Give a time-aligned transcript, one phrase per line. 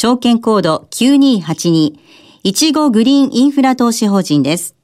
[0.00, 1.98] 証券コード9282、
[2.44, 4.76] いちごグリーンインフラ投資法人です。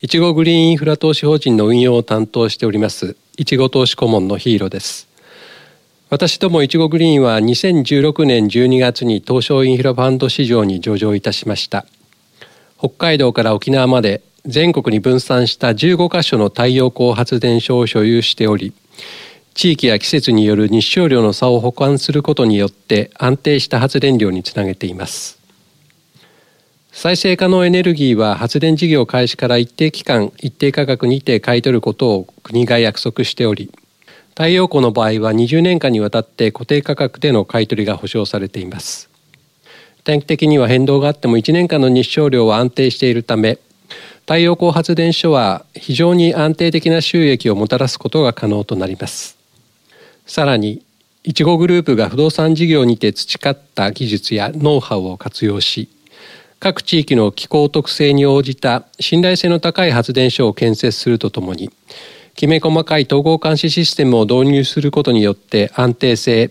[0.00, 5.06] いちごグリーンインフラ投資法人の運用を担当しております、いちご投資顧問のヒーローです。
[6.10, 11.86] 私どもいちごグリーンは2016年12月に東証インフラファンド市場に上場いたしました。
[12.76, 18.72] 北海道から沖縄まで全国に分散した15カ所の太陽光発電所を所有しており、
[19.56, 25.38] 地域や季節による日照量の差を補完することによって安定した発電量につなげています。
[26.92, 33.72] 再生可能エネルギーは発電事業開始から一定期間一定価格にて買い取ることを国が約束しており
[34.30, 39.08] 太陽光の場合は20年間にわたって固定価格での買い取りが保証されています。
[40.04, 43.58] 短期的には変動があっても1年間の日照量は安定しているため
[44.20, 49.35] 太陽光発電所は非常に安定的な収益をもたらすことが可能となります。
[50.26, 50.82] さらに
[51.22, 55.88] いちごグループが不動産事業にて培った技術やノウハウを活用し
[56.58, 61.70] 各地域の気候特性に応じた信頼性の高い発電所を建設するとともに
[62.34, 66.50] きめ細かい統合監視システムを導入することによって安定性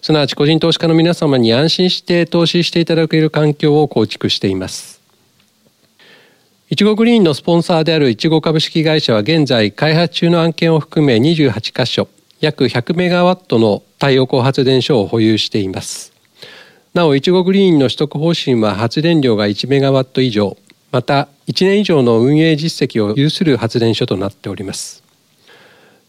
[0.00, 5.02] すなわち個人投資家の皆様に安心して投資していただける環境を構築しています。
[6.68, 12.08] いちごグリーンのスポンサーであるいちご株式会社は現在開発中の案件を含め28カ所。
[12.40, 16.12] 約100メガワットの太陽光発電所を保有しています。
[16.94, 20.56] なおいちごグリーンの取得方針は発電量が1メガワット以上
[20.92, 25.02] また1年以上の運営実績を有する発電所となっております。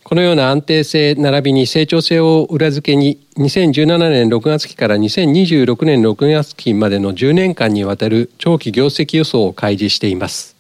[0.04, 10.56] このような安定性並びに成長性を裏付けに2017年6月期から2026年6月期までの10年間にわたる長期業績予想を開示しています。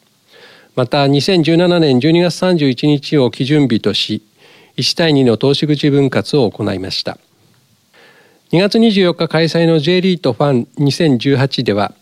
[0.75, 4.21] また2017年12月31日を基準日とし
[4.77, 7.17] 1対2の投資口分割を行いました。
[8.51, 11.93] 2月24日開催の J リートファン2018では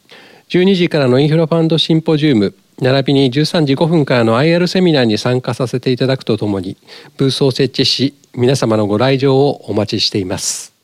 [0.50, 6.78] 12時からのインフラファンドシンポジウム並びに13時5分からの IR セミナーに参加させていただくとともに
[7.18, 10.75] ブースを設置し皆様のご来場をお待ちしています。